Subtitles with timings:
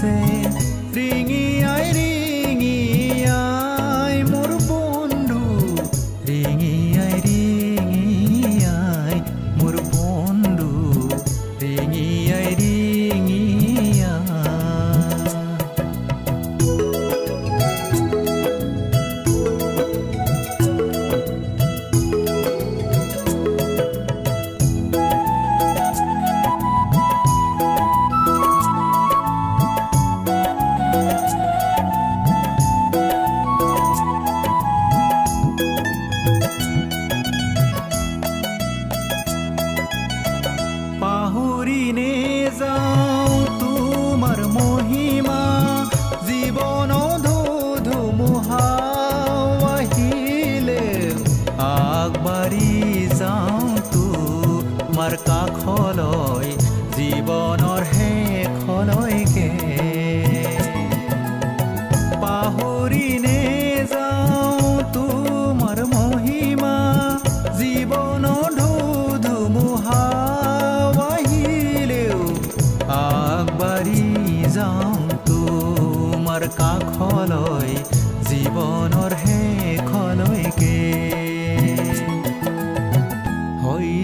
[0.00, 0.37] say.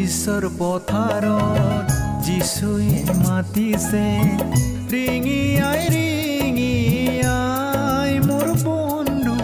[0.05, 1.87] বিশ্বৰ পথাৰত
[2.25, 4.09] যিচুৱে মাতিছে
[4.93, 6.75] ৰিঙি আই ৰিঙি
[7.29, 9.37] আই মোৰ বন্ধু।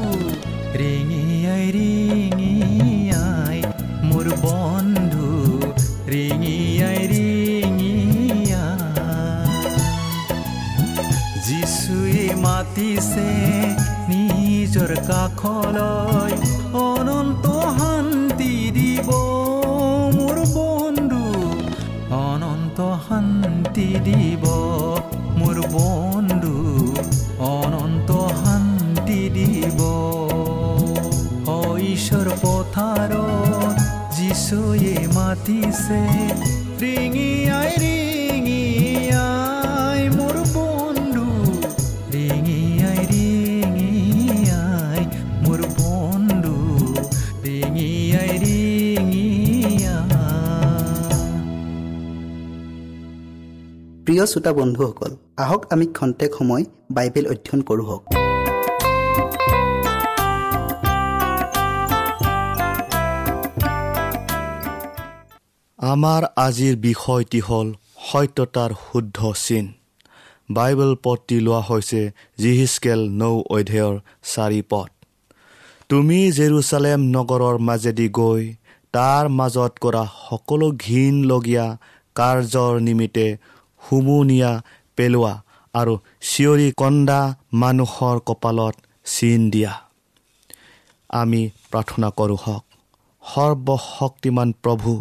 [0.81, 1.25] ৰিঙি
[1.55, 2.53] আই ৰিঙি
[3.21, 3.59] আই
[4.11, 5.31] মোৰ বন্ধু।
[6.13, 7.97] ৰিঙি আই ৰিঙি
[11.47, 13.31] যিচুৱে মাতিছে
[14.11, 16.30] নিজৰ কাষলৈ
[35.51, 36.01] মাতিছে
[36.81, 39.23] ৰিঙিয়াই ৰিঙিয়াই
[40.17, 41.27] মোৰ বন্ধু
[42.15, 45.01] ৰিঙিয়াই ৰিঙিয়াই
[45.45, 46.55] মোৰ বন্ধু
[47.45, 49.41] ৰিঙিয়াই ৰিঙিয়াই
[54.05, 56.65] প্ৰিয় শ্ৰোতা বন্ধুসকল আহক আমি খন্তেক সময়
[56.97, 57.87] বাইবেল অধ্যয়ন কৰোঁ
[65.81, 67.69] আমাৰ আজিৰ বিষয়টি হ'ল
[68.07, 69.67] সত্যতাৰ শুদ্ধ চিন।
[70.51, 72.03] বাইবেল পদটি লোৱা হৈছে
[72.39, 73.95] জিহিচকেল নৌ অধ্যায়ৰ
[74.35, 74.91] চাৰি পদ।
[75.91, 78.45] তুমি জেৰুচালেম নগৰৰ মাজেদি গৈ
[78.95, 81.67] তাৰ মাজত কৰা সকলো ঘীনলগীয়া
[82.17, 83.27] কাৰ্যৰ নিমিত্তে
[83.83, 84.53] হুমুনিয়া
[84.97, 85.35] পেলোৱা
[85.75, 85.95] আৰু
[86.31, 87.21] চিঞৰি কন্দা
[87.53, 89.73] মানুহৰ কপালত চিন দিয়া।
[91.11, 92.65] আমি প্ৰাৰ্থনা কৰোঁ হওক।
[93.23, 94.93] সৰ্বশক্তিমান প্ৰভু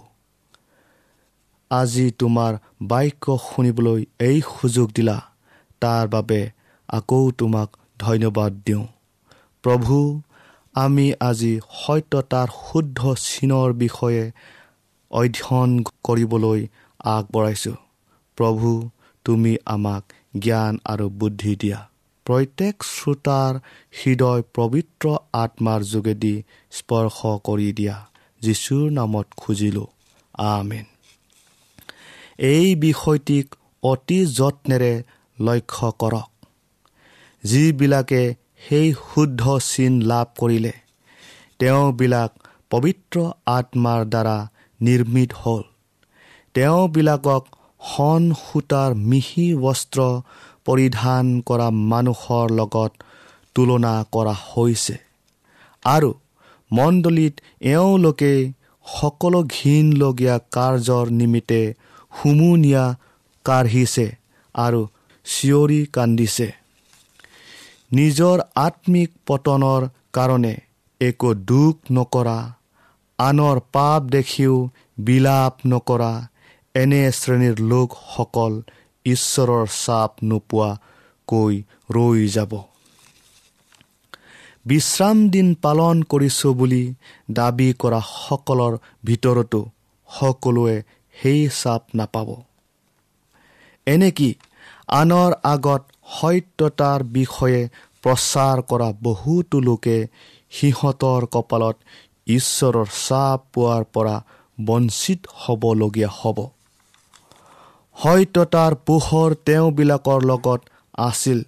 [1.71, 5.21] আজি তোমাৰ বাক্য শুনিবলৈ এই সুযোগ দিলা।
[5.81, 6.49] তাৰ বাবে
[6.87, 8.87] আকৌ তোমাক ধন্যবাদ দিওঁ।
[9.63, 10.21] প্ৰভু
[10.73, 14.31] আমি আজি সত্যতাৰ শুদ্ধ চিনৰ বিষয়ে
[15.11, 16.67] অধ্যয়ন কৰিবলৈ
[16.99, 17.75] আগবঢ়াইছোঁ।
[18.35, 18.89] প্ৰভু
[19.25, 20.03] তুমি আমাক
[20.39, 21.89] জ্ঞান আৰু বুদ্ধি দিয়া।
[22.25, 23.59] প্ৰত্যেক শ্ৰোতাৰ
[23.91, 28.07] হৃদয় পবিত্ৰ আত্মাৰ যোগেদি স্পৰ্শ কৰি দিয়া।
[28.41, 29.85] যীশুৰ নামত খুজিলোঁ।
[30.33, 30.98] আমেন।
[32.39, 34.93] এই বিষয়টিক অতি যত্নেৰে
[35.37, 36.29] লক্ষ্য কৰক।
[37.43, 38.21] যিবিলাকে
[38.67, 40.71] সেই শুদ্ধ চিন লাভ কৰিলে
[41.59, 42.31] তেওঁবিলাক
[42.69, 44.37] পবিত্ৰ আত্মাৰ দ্বাৰা
[44.81, 45.63] নিৰ্মিত হ'ল।
[46.53, 47.43] তেওঁবিলাকক
[47.87, 49.99] সন সূতাৰ মিহি বস্ত্ৰ
[50.65, 52.91] পৰিধান কৰা মানুহৰ লগত
[53.55, 54.95] তুলনা কৰা হৈছে
[55.85, 56.09] আৰু
[56.71, 58.33] মণ্ডলীত এওঁলোকে
[58.85, 61.61] সকলো ঘীনলগীয়া কাৰ্যৰ নিমিত্তে
[62.11, 62.85] হুমুনিয়া
[63.45, 64.07] কাঢ়িছে
[64.55, 64.81] আৰু
[65.25, 66.47] চিঞৰি কান্দিছে
[67.91, 70.53] নিজৰ আত্মিক পতনৰ কাৰণে
[71.01, 72.37] একো দুখ নকৰা
[73.19, 74.55] আনৰ পাপ দেখিও
[75.05, 76.11] বিলাপ নকৰা
[76.75, 78.53] এনে শ্ৰেণীৰ লোকসকল
[79.05, 81.55] ঈশ্বৰৰ চাপ নোপোৱাকৈ
[81.89, 82.53] ৰৈ যাব
[84.65, 86.83] বিশ্ৰাম দিন পালন কৰিছোঁ বুলি
[87.33, 88.73] দাবী কৰা সকলৰ
[89.05, 89.61] ভিতৰতো
[90.09, 90.77] সকলোৱে
[91.21, 92.29] সেই চাপ নাপাব।
[93.87, 94.29] এনেকি
[94.87, 97.61] আনৰ আগত সত্যতাৰ বিষয়ে
[98.03, 99.97] প্ৰচাৰ কৰা বহুতো লোকে
[100.51, 101.75] সিহঁতৰ কপালত
[102.27, 104.15] ঈশ্বৰৰ চাপ পোৱাৰ পৰা
[104.65, 106.37] বঞ্চিত হ'বলগীয়া হ'ব।
[107.97, 110.61] সত্যতাৰ পোহৰ তেওঁবিলাকৰ লগত
[110.97, 111.39] আছিল।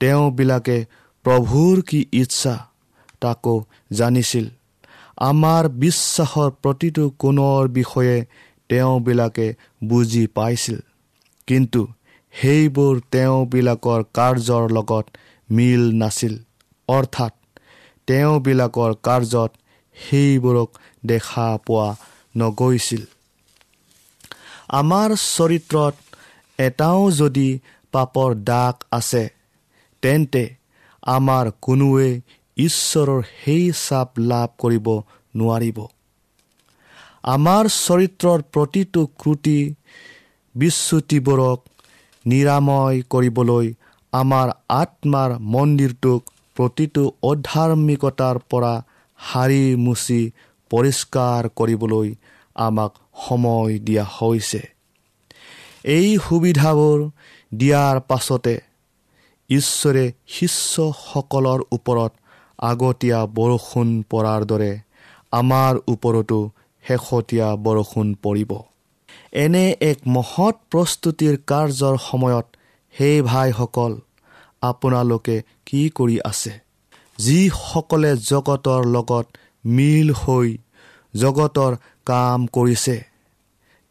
[0.00, 0.78] তেওঁবিলাকে
[1.24, 2.54] প্ৰভুৰ কি ইচ্ছা
[3.20, 3.54] তাকো
[3.92, 4.46] জানিছিল।
[5.16, 8.16] আমাৰ বিশ্বাসৰ প্ৰতিটো কোণৰ বিষয়ে
[8.68, 9.46] তেওঁবিলাকে
[9.84, 10.78] বুজি পাইছিল।
[11.48, 11.82] কিন্তু
[12.34, 15.06] সেইবোৰ তেওঁবিলাকৰ কাৰ্যৰ লগত
[15.48, 16.34] মিল নাছিল।
[16.88, 17.34] অৰ্থাৎ
[18.06, 19.50] তেওঁবিলাকৰ কাৰ্যত
[19.96, 20.70] সেইবোৰক
[21.06, 21.88] দেখা পোৱা
[22.36, 23.02] নগৈছিল।
[24.68, 25.94] আমাৰ চৰিত্ৰত
[26.58, 27.48] এটাও যদি
[27.92, 29.24] পাপৰ দাগ আছে
[30.02, 30.44] তেন্তে
[31.02, 32.08] আমাৰ কোনোৱে
[32.56, 34.86] ঈশ্বৰৰ সেই চাপ লাভ কৰিব
[35.34, 35.78] নোৱাৰিব।
[37.24, 39.58] আমাৰ চৰিত্ৰৰ প্ৰতিটো ক্ৰুটি
[40.54, 41.58] বিচ্যুতিবোৰক
[42.24, 43.66] নিৰাময় কৰিবলৈ
[44.12, 46.20] আমাৰ আত্মাৰ মন্দিৰটোক
[46.56, 48.74] প্ৰতিটো অধাৰ্মিকতাৰ পৰা
[49.18, 50.20] সাৰি মুচি
[50.70, 52.08] পৰিষ্কাৰ কৰিবলৈ
[52.56, 52.92] আমাক
[53.24, 54.62] সময় দিয়া হৈছে।
[55.84, 56.98] এই সুবিধাবোৰ
[57.52, 58.54] দিয়াৰ পাছতে
[59.50, 62.12] ঈশ্বৰে শিষ্যসকলৰ ওপৰত
[62.62, 64.72] আগতীয়া বৰষুণ পৰাৰ দৰে
[65.32, 66.38] আমাৰ ওপৰতো
[66.84, 68.52] শেহতীয়া বৰষুণ পৰিব।
[69.32, 72.46] এনে এক মহৎ প্ৰস্তুতিৰ কাৰ্যৰ সময়ত
[72.94, 73.92] সেই ভাইসকল
[74.62, 75.36] আপোনালোকে
[75.66, 76.52] কি কৰি আছে?
[77.18, 79.26] যিসকলে জগতৰ লগত
[79.64, 80.48] মিল হৈ
[81.14, 81.72] জগতৰ
[82.06, 82.96] কাম কৰিছে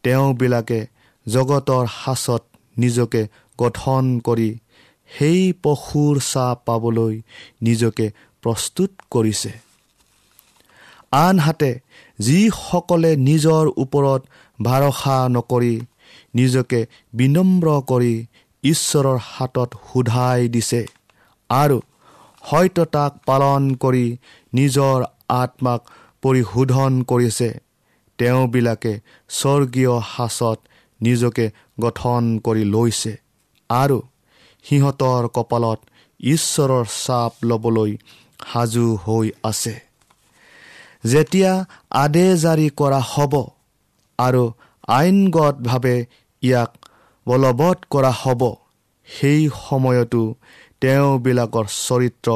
[0.04, 0.80] তেওঁবিলাকে
[1.26, 2.42] জগতৰ সাঁচত
[2.76, 3.22] নিজকে
[3.58, 4.50] গঠন কৰি
[5.10, 7.14] সেই পশুৰ চাহ পাবলৈ
[7.62, 8.06] নিজকে
[8.42, 9.52] প্ৰস্তুত কৰিছে।
[11.12, 11.70] আনহাতে
[12.18, 14.22] যিসকলে নিজৰ ওপৰত
[14.62, 15.74] ভৰসা নকৰি
[16.34, 16.80] নিজকে
[17.14, 18.14] বিনম্ৰ কৰি
[18.64, 20.82] ঈশ্বৰৰ হাতত সোধাই দিছে
[21.50, 21.78] আৰু
[22.44, 24.06] সত্যতাক পালন কৰি
[24.54, 25.80] নিজৰ আত্মাক
[26.22, 27.48] পৰিশোধন কৰিছে
[28.18, 28.92] তেওঁবিলাকে
[29.28, 30.58] স্বৰ্গীয় সাঁচত
[31.00, 31.46] নিজকে
[31.80, 33.12] গঠন কৰি লৈছে
[33.70, 33.98] আৰু
[34.64, 35.80] সিহঁতৰ কপালত
[36.20, 37.96] ঈশ্বৰৰ চাপ ল'বলৈ
[38.52, 39.74] সাজু হৈ আছে।
[41.04, 41.52] যেতিয়া
[42.02, 43.34] আদে জাৰি কৰা হ'ব
[44.18, 44.44] আৰু
[44.88, 45.96] আইনগতভাৱে
[46.42, 46.70] ইয়াক
[47.26, 48.42] বলবৎ কৰা হ'ব
[49.08, 50.22] সেই সময়তো
[50.80, 52.28] তেওঁবিলাকৰ চৰিত্ৰ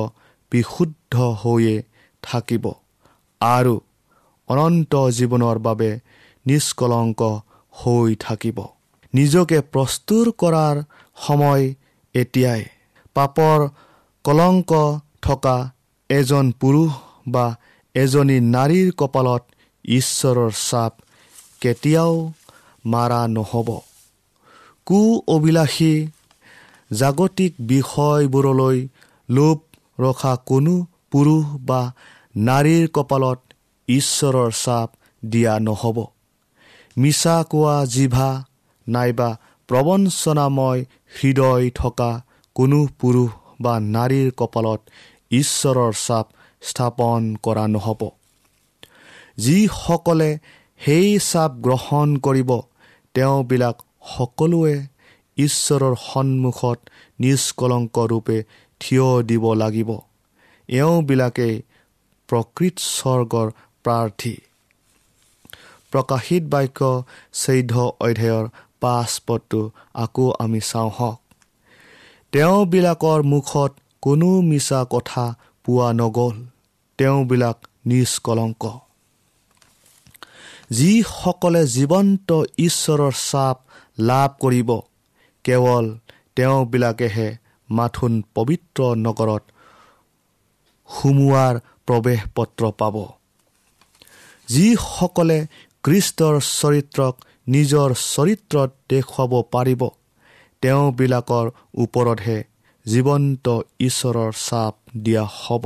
[0.53, 1.77] বিশুদ্ধ হৈয়ে
[2.23, 2.65] থাকিব
[3.41, 3.75] আৰু
[4.49, 5.91] অনন্ত জীৱনৰ বাবে
[6.47, 7.21] নিষ্কলংক
[7.75, 8.59] হৈ থাকিব।
[9.15, 10.77] নিজকে প্ৰস্তুৰ কৰাৰ
[11.17, 11.65] সময়
[12.15, 12.63] এতিয়াই।
[13.17, 13.59] পাপৰ
[14.25, 14.73] কলংক
[15.23, 15.57] থকা
[16.11, 16.93] এজন পুৰুষ
[17.29, 17.47] বা
[17.95, 19.43] এজনী নাৰীৰ কপালত
[19.85, 20.93] ঈশ্বৰৰ চাপ
[21.61, 22.15] কেতিয়াও
[22.85, 23.69] মাৰা নহ'ব।
[24.87, 25.95] কু অভিলাষী
[26.93, 28.79] জাগতিক বিষয়বোৰলৈ
[29.29, 29.59] লোভ
[29.99, 30.75] ৰখা কোনো
[31.11, 31.81] পুৰুষ বা
[32.37, 33.39] নাৰীৰ কপালত
[33.89, 34.89] ঈশ্বৰৰ চাপ
[35.23, 35.99] দিয়া নহ'ব।
[36.97, 38.31] মিছা কোৱা জিভা
[38.87, 39.31] নাইবা
[39.69, 40.81] প্ৰবঞ্চনাময়
[41.17, 42.11] হৃদয় থকা
[42.57, 43.31] কোনো পুৰুষ
[43.63, 44.81] বা নাৰীৰ কপালত
[45.31, 46.27] ঈশ্বৰৰ চাপ
[46.63, 48.01] স্থাপন কৰা নহ'ব।
[49.37, 50.39] যিসকলে
[50.81, 52.51] সেই চাপ গ্ৰহণ কৰিব
[53.15, 53.77] তেওঁবিলাক
[54.17, 54.87] সকলোৱে
[55.37, 56.79] ঈশ্বৰৰ সন্মুখত
[57.21, 58.45] নিষ্কলংকৰূপে
[58.81, 59.91] থিয় দিব লাগিব।
[60.69, 61.63] এওঁবিলাকেই
[62.29, 63.49] প্ৰকৃত স্বৰ্গৰ
[63.85, 64.35] প্ৰাৰ্থী।
[65.93, 66.81] প্ৰকাশিত বাক্য
[67.33, 68.45] চৈধ্য অধ্যায়ৰ
[68.81, 71.19] পাঁচ পদটো আকৌ আমি চাওঁ হওক।
[72.33, 75.25] তেওঁবিলাকৰ মুখত কোনো মিছা কথা
[75.69, 76.37] পোৱা নগ'ল
[76.99, 78.65] তেওঁবিলাক নিষ্কলংক।
[80.71, 82.29] যিসকলে জীৱন্ত
[82.59, 83.57] ঈশ্বৰৰ চাপ
[83.99, 84.71] লাভ কৰিব
[85.45, 85.87] কেৱল
[86.37, 87.29] তেওঁবিলাকেহে
[87.69, 89.45] মাথোন পবিত্ৰ নগৰত
[90.89, 91.55] সোমোৱাৰ
[91.87, 92.97] প্ৰৱেশ পত্ৰ পাব।
[94.49, 95.39] যিসকলে
[95.85, 97.15] কৃষ্টৰ চৰিত্ৰক
[97.49, 99.83] নিজৰ চৰিত্ৰত দেখুৱাব পাৰিব
[100.63, 102.39] তেওঁবিলাকৰ ওপৰতহে
[102.87, 103.47] জীৱন্ত
[103.81, 105.65] ঈশ্বৰৰ চাপ দিয়া হ'ব।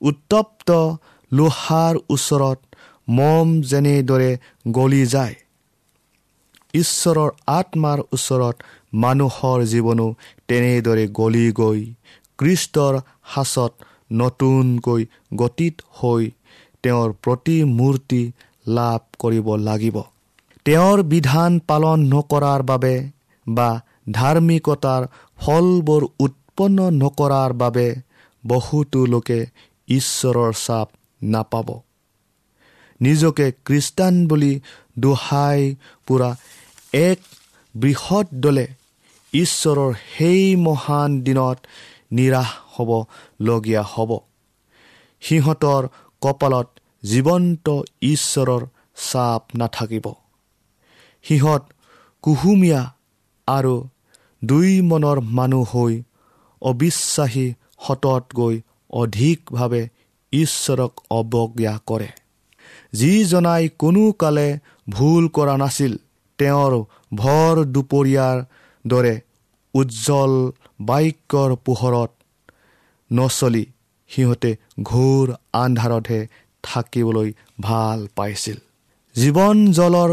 [0.00, 0.70] উত্তপ্ত
[1.32, 2.58] লোহাৰ ওচৰত
[3.08, 4.30] মম যেনেদৰে
[4.68, 5.34] গলি যায়
[6.74, 8.56] ঈশ্বৰৰ আত্মাৰ ওচৰত
[8.94, 10.06] মানুহৰ জীৱনো
[10.48, 11.80] তেনেদৰে গলি গৈ
[12.38, 12.94] কৃষ্টৰ
[13.34, 13.72] সাঁচত
[14.12, 15.02] নতুনকৈ
[15.36, 16.30] গতিত হৈ
[16.82, 18.22] তেওঁৰ প্ৰতিমূৰ্তি
[18.66, 19.96] লাভ কৰিব লাগিব।
[20.66, 22.94] তেওঁৰ বিধান পালন নকৰাৰ বাবে
[23.46, 23.68] বা
[24.10, 25.02] ধাৰ্মিকতাৰ
[25.38, 26.02] ফলবোৰ
[26.54, 27.86] উৎপন্ন নকৰাৰ বাবে
[28.44, 29.38] বহুতো লোকে
[29.88, 30.88] ঈশ্বৰৰ চাপ
[31.22, 31.68] নাপাব।
[33.00, 34.52] নিজকে খ্ৰীষ্টান বুলি
[34.98, 35.60] দোহাই
[36.06, 36.30] পুৰা
[36.92, 37.18] এক
[37.74, 38.66] বৃহৎ দলে
[39.32, 41.58] ঈশ্বৰৰ সেই মহান দিনত
[42.12, 44.10] নিৰাশ হ'বলগীয়া হ'ব।
[45.22, 45.82] সিহঁতৰ
[46.22, 46.68] কপালত
[47.02, 47.66] জীৱন্ত
[48.02, 48.62] ঈশ্বৰৰ
[49.10, 50.06] চাপ নাথাকিব।
[51.24, 51.62] সিহঁত
[52.24, 52.82] কুহুমীয়া
[53.48, 53.74] আৰু
[54.42, 55.94] দুই মনৰ মানুহ হৈ
[56.64, 57.46] অবিশ্বাসী
[57.86, 58.54] সততকৈ
[58.90, 59.82] অধিকভাৱে
[60.32, 62.08] ঈশ্বৰক অৱজ্ঞা কৰে।
[62.92, 64.48] যিজনাই কোনো কালে
[64.90, 65.92] ভুল কৰা নাছিল
[66.38, 66.72] তেওঁৰ
[67.14, 68.38] ভৰ দুপৰীয়াৰ
[68.84, 69.14] দৰে
[69.74, 70.34] উজ্জ্বল
[70.80, 72.10] বাক্যৰ পোহৰত
[73.10, 73.64] নচলি
[74.10, 74.50] সিহঁতে
[74.82, 76.20] ঘোৰ আন্ধাৰতহে
[76.64, 77.28] থাকিবলৈ
[77.60, 78.58] ভাল পাইছিল।
[79.14, 80.10] জীৱন জলৰ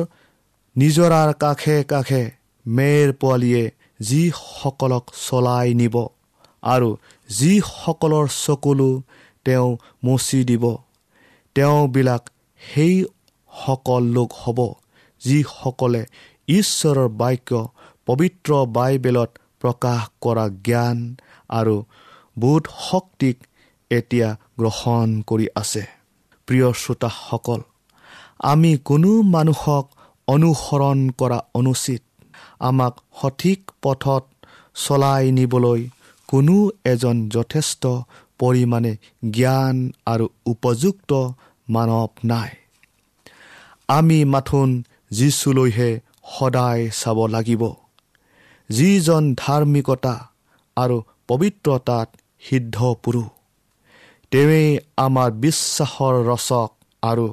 [0.76, 2.24] নিজৰাৰ কাষে কাষে
[2.66, 3.64] মেৰ পোৱালীয়ে
[4.00, 5.96] যিসকলক চলাই নিব
[6.64, 6.90] আৰু
[7.30, 8.90] যিসকলৰ চকুলো
[9.46, 9.70] তেওঁ
[10.06, 10.66] মচি দিব
[11.56, 12.24] তেওঁবিলাক
[12.62, 12.96] সেই
[13.52, 14.60] সকল লোক হ'ব
[15.22, 16.02] যিসকলে
[16.48, 17.52] ঈশ্বৰৰ বাক্য
[18.06, 20.98] পবিত্ৰ বাইবেলত প্ৰকাশ কৰা জ্ঞান
[21.50, 21.76] আৰু
[22.40, 23.38] বোধ শক্তিক
[23.92, 25.84] এতিয়া গ্ৰহণ কৰি আছে।
[26.48, 27.62] প্ৰিয় শ্ৰোতাসকল
[28.44, 29.86] আমি কোনো মানুহক
[30.28, 32.04] অনুসৰণ কৰা অনুচিত।
[32.60, 34.24] আমাক সঠিক পথত
[34.76, 35.82] চলাই নিবলৈ
[36.32, 37.84] কোনো এজন যথেষ্ট
[38.40, 38.94] পৰিমাণে
[39.30, 41.12] জ্ঞান আৰু উপযুক্ত
[41.68, 42.52] মানৱ নাই।
[43.90, 44.70] আমি মাথোন
[45.12, 45.90] যীচুলৈহে
[46.34, 47.64] সদায় চাব লাগিব।
[48.70, 50.16] যিজন ধাৰ্মিকতা
[50.78, 52.08] আৰু পবিত্ৰতাত
[52.42, 53.30] সিদ্ধ পুৰুষ
[54.32, 56.70] তেৱেই আমাৰ বিশ্বাসৰ ৰচক
[57.04, 57.26] আৰু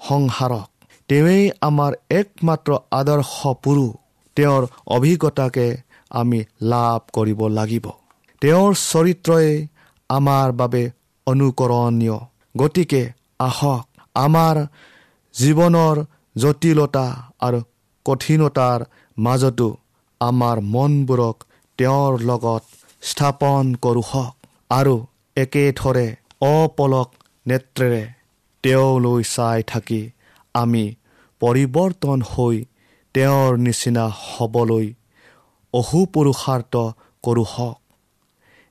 [0.00, 0.68] সংসাৰক
[1.08, 3.92] তেৱেই আমাৰ একমাত্ৰ আদৰ্শ পুৰুষ।
[4.36, 5.66] তেওঁৰ অভিজ্ঞতাকে
[6.10, 7.86] আমি লাভ কৰিব লাগিব।
[8.42, 9.50] তেওঁৰ চৰিত্ৰই
[10.10, 10.82] আমাৰ বাবে
[11.26, 12.18] অনুকৰণীয়।
[12.56, 13.02] গতিকে
[13.38, 13.84] আহক
[14.16, 14.56] আমাৰ
[15.34, 15.96] জীৱনৰ
[16.36, 17.06] জটিলতা
[17.40, 17.60] আৰু
[18.06, 18.80] কঠিনতাৰ
[19.18, 19.68] মাজতো
[20.20, 21.36] আমাৰ মনবোৰক
[21.78, 22.62] তেওঁৰ লগত
[23.02, 24.34] স্থাপন কৰোঁ হওক
[24.70, 24.94] আৰু
[25.36, 26.06] একেথৰে
[26.48, 27.08] অপলক
[27.46, 28.02] নেত্ৰেৰে
[28.64, 30.02] তেওঁলৈ চাই থাকি
[30.54, 30.84] আমি
[31.40, 32.56] পৰিৱৰ্তন হৈ
[33.14, 34.86] তেওঁৰ নিচিনা হ'বলৈ
[35.74, 36.74] অসুপুৰুষাৰ্থ
[37.24, 37.78] কৰোঁ হওক।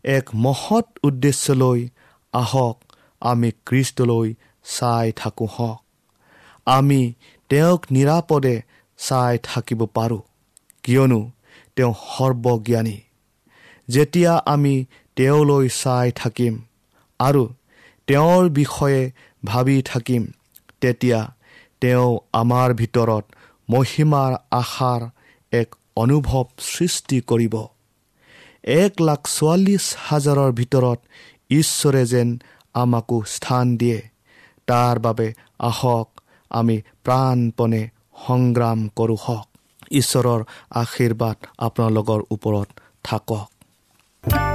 [0.06, 1.88] এক মহৎ উদ্দেশ্যলৈ
[2.34, 2.78] আহক
[3.22, 4.34] আমি খ্ৰীষ্টলৈ
[4.80, 5.82] চাই থাকোঁ হওক।
[6.65, 7.13] আমি
[7.50, 8.62] তেওঁক নিৰাপদে
[8.98, 10.22] চাই থাকিব পাৰোঁ।
[10.84, 11.32] কিয়নো
[11.76, 13.02] তেওঁ সৰ্বজ্ঞানী।
[13.88, 16.62] যেতিয়া আমি তেওঁলৈ চাই থাকিম
[17.20, 17.54] আৰু
[18.08, 19.12] তেওঁৰ বিষয়ে
[19.46, 20.28] ভাবি থাকিম
[20.82, 21.34] তেতিয়া
[21.82, 23.26] তেওঁ আমাৰ ভিতৰত
[23.70, 25.10] মহিমাৰ আশাৰ
[25.52, 27.75] এক অনুভৱ সৃষ্টি কৰিব।
[28.65, 30.99] এক লাখ চৌৱাল্লিছ হাজাৰৰ ভিতৰত
[31.51, 32.30] ঈশ্বৰে যেন
[32.73, 33.99] আমাকো স্থান দিয়ে।
[34.67, 35.28] তাৰ বাবে
[35.60, 36.10] আহক
[36.51, 37.82] আমি প্ৰাণপণে
[38.25, 39.47] সংগ্ৰাম কৰোঁ হওক।
[39.91, 40.41] ঈশ্বৰৰ
[40.82, 42.69] আশীৰ্বাদ আপোনালোকৰ ওপৰত
[43.04, 44.55] থাকক।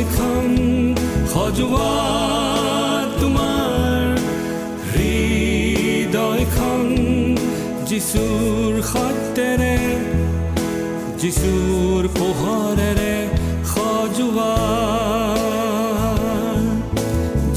[0.00, 0.52] হৃদয়খন
[1.30, 1.88] সজোৱা
[3.20, 4.04] তোমাৰ
[4.92, 6.86] হৃদয়খন
[7.88, 9.76] যিচুৰ সত্যেৰে
[11.20, 13.14] যিচুৰ পোহৰেৰে
[13.72, 14.54] সজোৱা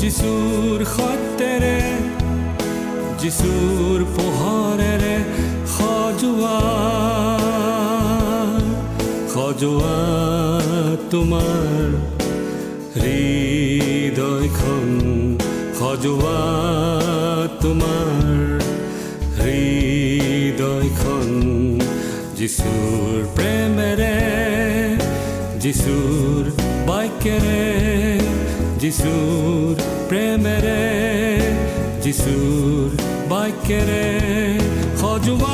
[0.01, 1.77] যিচুৰ সত্যেৰে
[3.21, 5.15] যিচুৰ পোহৰেৰে
[5.75, 6.57] সজোৱা
[9.33, 9.95] সজোৱা
[11.11, 12.12] তোমাৰ
[13.03, 14.89] হৃদয়খন
[15.79, 16.41] সজোৱা
[17.63, 18.11] তোমাৰ।
[19.39, 21.29] হৃদয়খন
[22.39, 24.17] যিচুৰ প্ৰেমেৰে
[25.63, 26.41] যিচুৰ
[26.89, 27.65] বাক্যেৰে
[28.83, 29.73] যিচুৰ
[30.09, 30.83] প্ৰেমেৰে
[32.05, 32.87] যিচুৰ
[33.31, 34.05] বাক্যেৰে
[35.01, 35.52] সজোৱা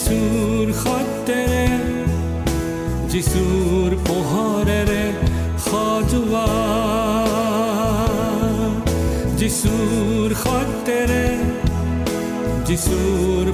[0.00, 1.64] যিচুৰ সত্যেৰে
[3.12, 5.02] যিচুৰ পোহৰেৰে
[5.64, 6.44] সজোৱা।
[9.40, 11.24] যিচুৰ সত্যেৰে
[12.68, 13.49] যিচুৰ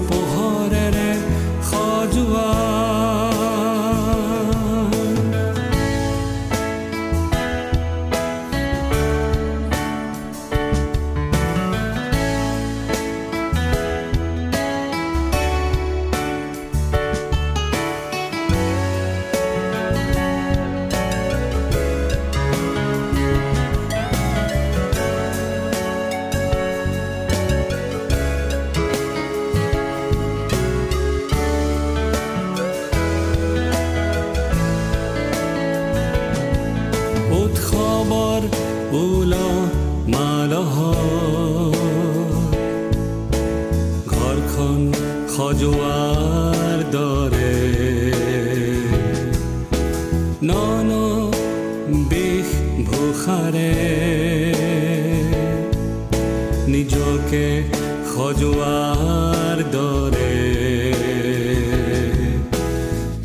[58.27, 60.31] সজোৱাৰ দৰে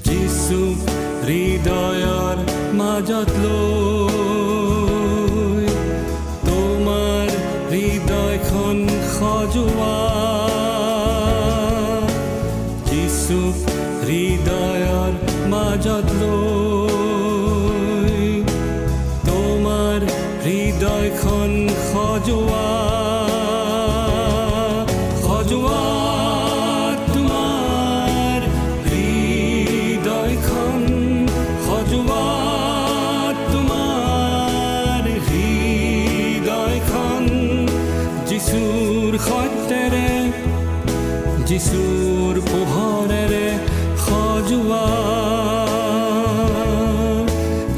[0.08, 0.60] যিচু
[1.28, 2.38] হৃদয়ৰ
[2.80, 5.66] মাজত লৈ
[6.50, 7.28] তোমাৰ
[7.72, 8.78] হৃদয়খন
[9.16, 9.98] সজোৱা।
[12.90, 13.40] যিচু
[14.06, 15.12] হৃদয়ৰ
[15.54, 18.30] মাজত লৈ
[19.30, 20.00] তোমাৰ
[20.46, 21.52] হৃদয়খন
[21.90, 22.70] সজোৱা।
[41.62, 43.48] যিচুৰ পোহৰেৰে
[44.04, 44.86] সজোৱা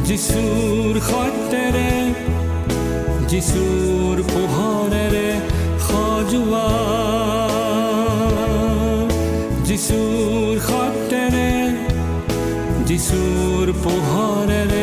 [0.09, 1.89] যিচুৰ সত্যেৰে
[3.31, 5.27] যিচুৰ পোহৰেৰে
[5.87, 6.63] সজোৱা
[9.67, 11.49] যিচুৰ সত্যেৰে
[12.87, 14.82] যিচুৰ পোহৰেৰে